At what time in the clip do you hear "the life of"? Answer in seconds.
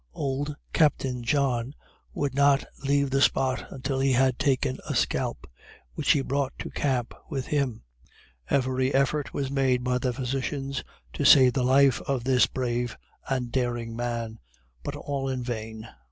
11.53-12.23